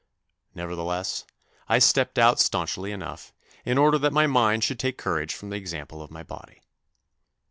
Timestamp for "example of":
5.57-6.09